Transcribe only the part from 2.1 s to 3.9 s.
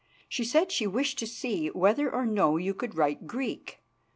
or no you could write Greek.